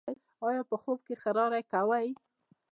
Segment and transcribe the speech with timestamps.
[0.47, 2.07] ایا په خوب کې خراری کوئ؟